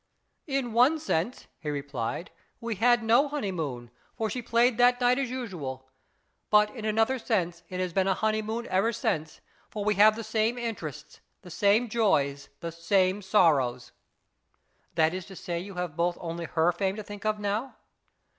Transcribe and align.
"In 0.57 0.73
one 0.73 0.97
sense," 0.97 1.45
he 1.59 1.69
replied," 1.69 2.31
we 2.59 2.73
had 2.73 3.03
no 3.03 3.27
honeymoon, 3.27 3.91
for 4.15 4.31
she 4.31 4.41
played 4.41 4.79
that 4.79 4.99
night 4.99 5.19
as 5.19 5.29
usual; 5.29 5.91
but 6.49 6.71
in 6.75 6.85
another 6.85 7.19
sense 7.19 7.61
it 7.69 7.79
has 7.79 7.93
been 7.93 8.07
a 8.07 8.15
honeymoon 8.15 8.65
ever 8.71 8.91
since, 8.93 9.41
for 9.69 9.85
we 9.85 9.93
have 9.93 10.15
the 10.15 10.23
same 10.23 10.57
interests, 10.57 11.19
the 11.43 11.51
same 11.51 11.87
joys, 11.87 12.49
the 12.61 12.71
same 12.71 13.21
sorrows/' 13.21 13.91
"That 14.95 15.13
is 15.13 15.27
to 15.27 15.35
say, 15.35 15.59
you 15.59 15.75
have 15.75 15.95
both 15.95 16.17
only 16.19 16.45
her 16.45 16.71
fame 16.71 16.95
to 16.95 17.03
think 17.03 17.23
of 17.23 17.37
now 17.37 17.75